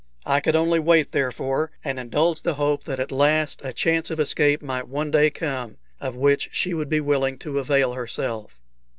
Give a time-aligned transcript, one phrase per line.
[0.25, 4.19] I could only wait, therefore, and indulge the hope that at last a chance of
[4.19, 8.63] escape might one day come, of which she would be willing to avail herself.